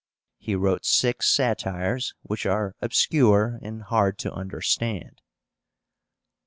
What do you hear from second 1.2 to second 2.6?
satires, which